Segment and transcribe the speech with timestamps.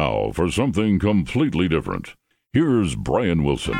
[0.00, 2.14] now for something completely different.
[2.54, 3.78] Here's Brian Wilson.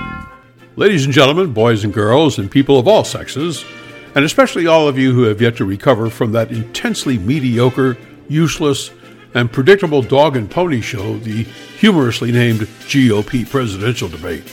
[0.77, 3.65] Ladies and gentlemen, boys and girls, and people of all sexes,
[4.15, 7.97] and especially all of you who have yet to recover from that intensely mediocre,
[8.29, 8.91] useless,
[9.35, 11.45] and predictable dog and pony show, the
[11.79, 12.61] humorously named
[12.91, 14.45] GOP presidential debate.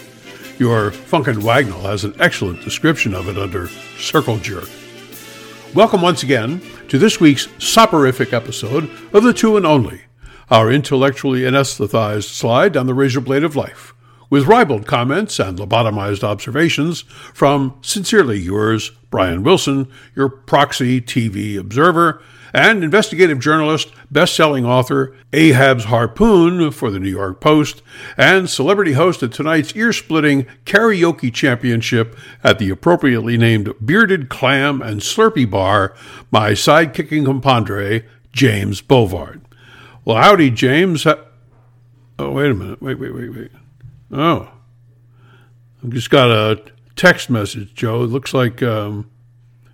[0.58, 3.68] Your Funkin' Wagnall has an excellent description of it under
[4.00, 4.70] Circle Jerk.
[5.76, 10.02] Welcome once again to this week's soporific episode of The Two and Only,
[10.50, 13.94] our intellectually anesthetized slide down the razor blade of life,
[14.30, 17.02] with ribald comments and lobotomized observations
[17.34, 22.22] from sincerely yours, Brian Wilson, your proxy TV observer,
[22.54, 27.84] and investigative journalist, best-selling author Ahab's Harpoon for the New York Post,
[28.18, 35.02] and celebrity host at tonight's ear-splitting karaoke championship at the appropriately named Bearded Clam and
[35.02, 35.94] Slurpee Bar,
[36.32, 39.42] my side-kicking compadre, James Bovard.
[40.08, 41.06] Well, howdy, James.
[41.06, 42.82] Oh, wait a minute.
[42.82, 43.52] Wait, wait, wait, wait.
[44.10, 44.50] Oh.
[45.84, 46.64] I've just got a
[46.96, 48.04] text message, Joe.
[48.04, 49.12] It looks like um,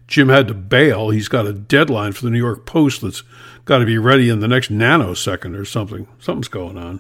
[0.07, 1.11] Jim had to bail.
[1.11, 3.21] He's got a deadline for the New York Post that's
[3.65, 6.07] got to be ready in the next nanosecond or something.
[6.17, 6.99] Something's going on.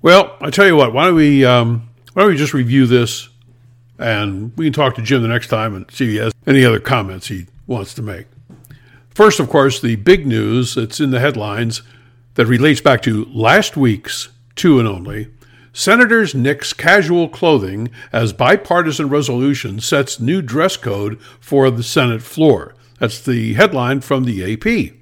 [0.00, 0.94] Well, I tell you what.
[0.94, 3.28] Why don't we um, why don't we just review this,
[3.98, 6.64] and we can talk to Jim the next time and see if he has any
[6.64, 8.24] other comments he wants to make.
[9.20, 11.82] First, of course, the big news that's in the headlines
[12.36, 15.28] that relates back to last week's two and only
[15.74, 22.74] Senators nix casual clothing as bipartisan resolution sets new dress code for the Senate floor.
[22.98, 24.94] That's the headline from the AP.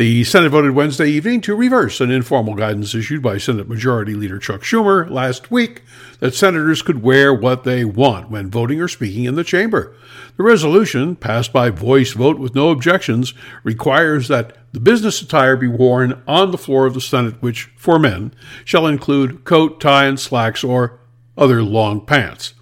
[0.00, 4.38] The Senate voted Wednesday evening to reverse an informal guidance issued by Senate Majority Leader
[4.38, 5.82] Chuck Schumer last week
[6.20, 9.94] that senators could wear what they want when voting or speaking in the chamber.
[10.38, 15.68] The resolution, passed by voice vote with no objections, requires that the business attire be
[15.68, 18.32] worn on the floor of the Senate, which, for men,
[18.64, 20.98] shall include coat, tie, and slacks or
[21.36, 22.54] other long pants.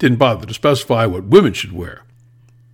[0.00, 2.02] Didn't bother to specify what women should wear.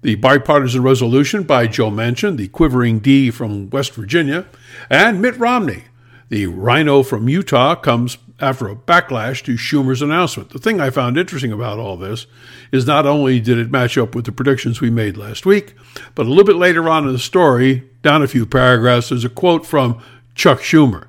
[0.03, 4.47] The bipartisan resolution by Joe Manchin, the quivering D from West Virginia,
[4.91, 5.85] and Mitt Romney,
[6.29, 10.51] the rhino from Utah, comes after a backlash to Schumer's announcement.
[10.51, 12.27] The thing I found interesting about all this
[12.71, 15.75] is not only did it match up with the predictions we made last week,
[16.15, 19.31] but a little bit later on in the story, down a few paragraphs, there's a
[19.31, 20.03] quote from
[20.35, 21.07] Chuck Schumer.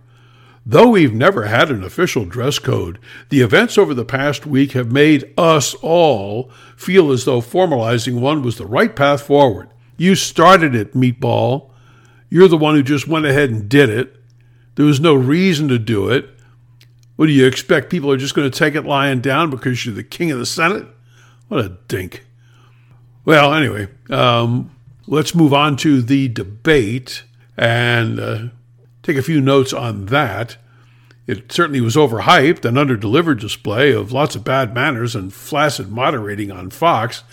[0.69, 4.91] Though we've never had an official dress code, the events over the past week have
[4.91, 9.69] made us all feel as though formalizing one was the right path forward.
[9.95, 11.69] You started it, Meatball.
[12.29, 14.17] You're the one who just went ahead and did it.
[14.75, 16.29] There was no reason to do it.
[17.15, 17.89] What do you expect?
[17.89, 20.45] People are just going to take it lying down because you're the king of the
[20.45, 20.85] Senate?
[21.47, 22.25] What a dink.
[23.23, 24.75] Well, anyway, um,
[25.07, 27.23] let's move on to the debate.
[27.55, 28.47] And uh,
[29.07, 30.57] take a few notes on that.
[31.27, 36.51] It certainly was overhyped, an underdelivered display of lots of bad manners and flaccid moderating
[36.51, 37.23] on Fox.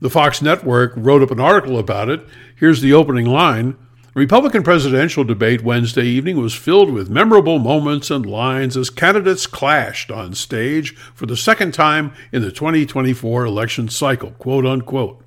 [0.00, 2.26] The Fox network wrote up an article about it.
[2.54, 3.76] Here's the opening line.
[4.14, 10.10] Republican presidential debate Wednesday evening was filled with memorable moments and lines as candidates clashed
[10.10, 15.24] on stage for the second time in the 2024 election cycle, quote unquote.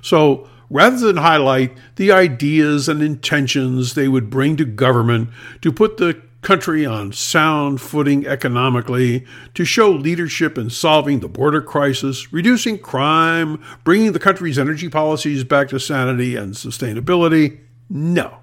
[0.00, 5.28] So, rather than highlight the ideas and intentions they would bring to government
[5.60, 9.24] to put the country on sound footing economically,
[9.54, 15.44] to show leadership in solving the border crisis, reducing crime, bringing the country's energy policies
[15.44, 17.60] back to sanity and sustainability?
[17.88, 18.38] No.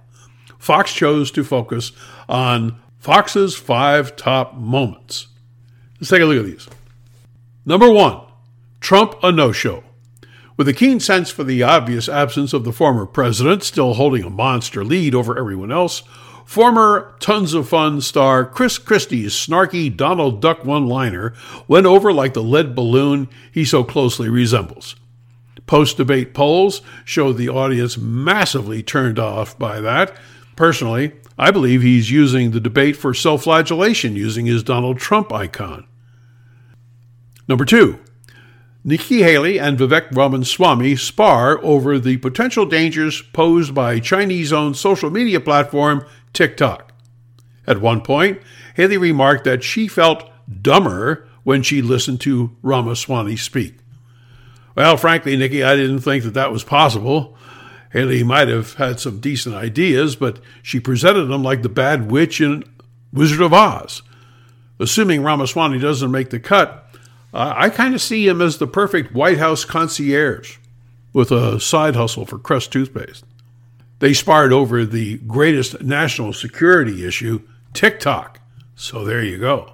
[0.59, 1.91] Fox chose to focus
[2.29, 5.27] on Fox's five top moments.
[5.99, 6.69] Let's take a look at these.
[7.65, 8.21] Number one,
[8.79, 9.83] Trump a no show.
[10.59, 14.29] With a keen sense for the obvious absence of the former president, still holding a
[14.29, 16.03] monster lead over everyone else,
[16.43, 21.33] former Tons of Fun star Chris Christie's snarky Donald Duck one liner
[21.69, 24.97] went over like the lead balloon he so closely resembles.
[25.65, 30.13] Post debate polls show the audience massively turned off by that.
[30.57, 35.87] Personally, I believe he's using the debate for self flagellation using his Donald Trump icon.
[37.47, 37.97] Number two,
[38.83, 45.09] Nikki Haley and Vivek Ramaswamy spar over the potential dangers posed by Chinese owned social
[45.09, 46.93] media platform TikTok.
[47.67, 48.41] At one point,
[48.75, 50.29] Haley remarked that she felt
[50.61, 53.75] dumber when she listened to Ramaswamy speak.
[54.75, 57.35] Well, frankly, Nikki, I didn't think that that was possible.
[57.91, 62.39] Haley might have had some decent ideas, but she presented them like the bad witch
[62.39, 62.63] in
[63.11, 64.03] Wizard of Oz.
[64.79, 66.88] Assuming Ramaswamy doesn't make the cut,
[67.33, 70.57] uh, I kind of see him as the perfect White House concierge
[71.13, 73.23] with a side hustle for Crest toothpaste.
[73.99, 77.41] They sparred over the greatest national security issue,
[77.73, 78.39] TikTok.
[78.75, 79.73] So there you go.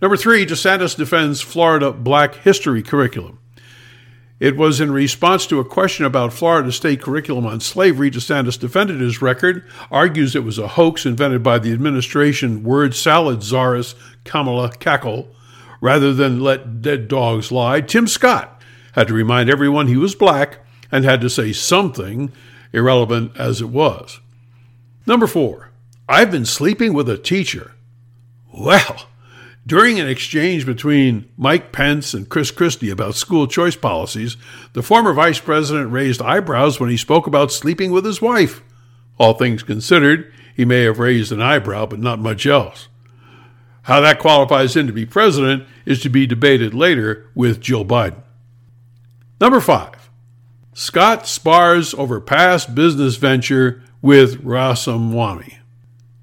[0.00, 3.38] Number three, DeSantis defends Florida Black History curriculum.
[4.38, 8.08] It was in response to a question about Florida state curriculum on slavery.
[8.08, 13.42] DeSantis defended his record, argues it was a hoax invented by the administration word salad
[13.42, 15.28] czarist Kamala Cackle,
[15.80, 17.80] rather than let dead dogs lie.
[17.80, 18.60] Tim Scott
[18.92, 20.58] had to remind everyone he was black
[20.90, 22.32] and had to say something,
[22.72, 24.20] irrelevant as it was.
[25.06, 25.70] Number four,
[26.08, 27.72] I've been sleeping with a teacher.
[28.52, 29.06] Well,
[29.66, 34.38] during an exchange between Mike Pence and Chris Christie about school choice policies,
[34.72, 38.62] the former vice president raised eyebrows when he spoke about sleeping with his wife.
[39.18, 42.88] All things considered, he may have raised an eyebrow, but not much else.
[43.88, 48.22] How that qualifies him to be president is to be debated later with Jill Biden.
[49.40, 50.10] Number five,
[50.74, 55.60] Scott spars over past business venture with Ramaswamy.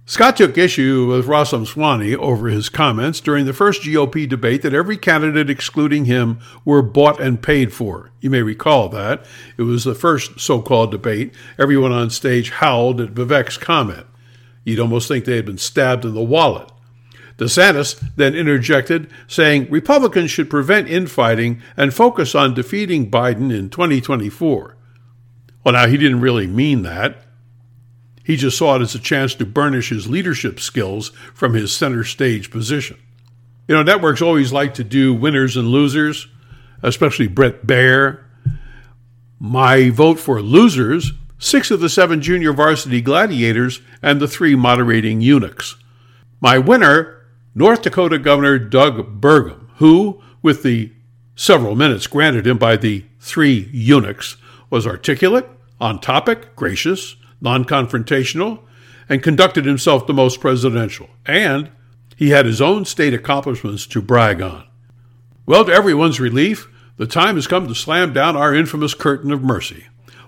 [0.05, 4.95] Scott took issue with Ramaswamy over his comments during the first GOP debate that every
[4.95, 8.11] candidate excluding him were bought and paid for.
[8.21, 9.25] You may recall that.
[9.57, 11.33] It was the first so called debate.
[11.57, 14.05] Everyone on stage howled at Vivek's comment.
[14.63, 16.69] You'd almost think they had been stabbed in the wallet.
[17.37, 24.77] DeSantis then interjected, saying Republicans should prevent infighting and focus on defeating Biden in 2024.
[25.63, 27.25] Well, now, he didn't really mean that.
[28.23, 32.03] He just saw it as a chance to burnish his leadership skills from his center
[32.03, 32.97] stage position.
[33.67, 36.27] You know, networks always like to do winners and losers,
[36.81, 38.23] especially Brett Baier.
[39.39, 45.21] My vote for losers six of the seven junior varsity gladiators and the three moderating
[45.21, 45.75] eunuchs.
[46.41, 47.24] My winner,
[47.57, 50.91] North Dakota Governor Doug Burgum, who, with the
[51.37, 54.35] several minutes granted him by the three eunuchs,
[54.69, 55.47] was articulate,
[55.79, 58.59] on topic, gracious, non confrontational,
[59.07, 61.09] and conducted himself the most presidential.
[61.25, 61.71] And
[62.17, 64.65] he had his own state accomplishments to brag on.
[65.45, 66.67] Well, to everyone's relief,
[66.97, 69.85] the time has come to slam down our infamous curtain of mercy.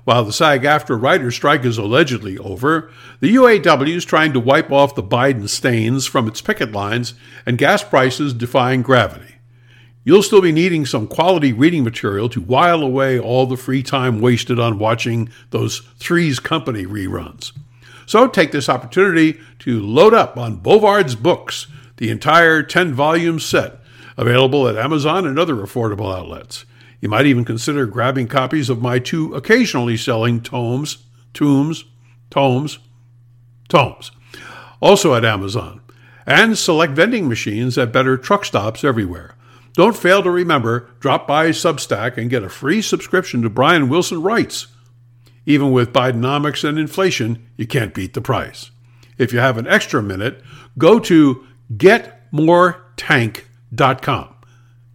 [0.07, 2.89] While the SAG AFTRA writer's strike is allegedly over,
[3.19, 7.13] the UAW is trying to wipe off the Biden stains from its picket lines
[7.45, 9.35] and gas prices defying gravity.
[10.05, 14.21] You'll still be needing some quality reading material to while away all the free time
[14.21, 17.51] wasted on watching those Three's Company reruns.
[18.05, 21.67] So take this opportunity to load up on Bovard's books,
[21.97, 23.81] the entire 10 volume set,
[24.15, 26.63] available at Amazon and other affordable outlets.
[26.99, 31.83] You might even consider grabbing copies of my two occasionally selling tomes, tombs,
[32.29, 32.79] tomes,
[33.69, 34.11] tomes,
[34.79, 35.81] also at Amazon,
[36.25, 39.35] and select vending machines at better truck stops everywhere.
[39.73, 44.23] Don't fail to remember, drop by Substack and get a free subscription to Brian Wilson
[44.23, 44.65] Writes.
[45.45, 48.71] Even with Bidenomics and inflation, you can't beat the price.
[49.19, 50.41] If you have an extra minute,
[50.77, 54.36] go to getmoretank.com.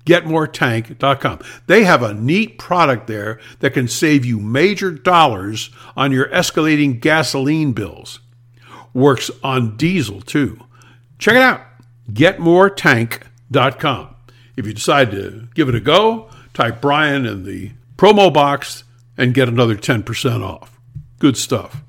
[0.05, 1.41] Getmoretank.com.
[1.67, 7.01] They have a neat product there that can save you major dollars on your escalating
[7.01, 8.21] gasoline bills.
[8.93, 10.59] Works on diesel too.
[11.19, 11.61] Check it out.
[12.13, 14.09] Getmoretank.com.
[14.57, 18.85] If you decide to give it a go, type Brian in the promo box
[19.17, 20.79] and get another 10% off.
[21.19, 21.83] Good stuff.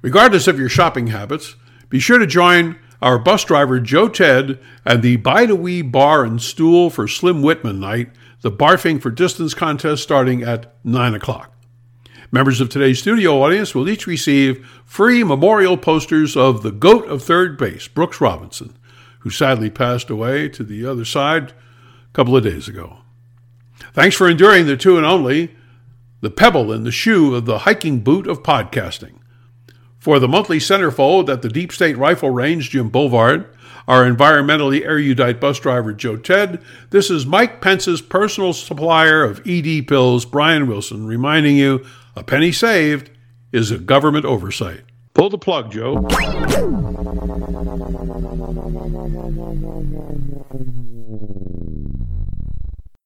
[0.00, 1.56] Regardless of your shopping habits,
[1.88, 6.24] be sure to join our bus driver Joe Ted and the Bide a Wee Bar
[6.24, 11.52] and Stool for Slim Whitman night, the Barfing for Distance contest starting at 9 o'clock.
[12.32, 17.22] Members of today's studio audience will each receive free memorial posters of the GOAT of
[17.22, 18.76] third base, Brooks Robinson,
[19.20, 22.98] who sadly passed away to the other side a couple of days ago.
[23.92, 25.54] Thanks for enduring the two and only,
[26.20, 29.18] the pebble in the shoe of the hiking boot of podcasting.
[30.06, 33.44] For the monthly centerfold at the Deep State Rifle Range, Jim Bovard,
[33.88, 39.88] our environmentally erudite bus driver, Joe Ted, this is Mike Pence's personal supplier of ED
[39.88, 41.84] pills, Brian Wilson, reminding you
[42.14, 43.10] a penny saved
[43.50, 44.82] is a government oversight.
[45.12, 46.06] Pull the plug, Joe.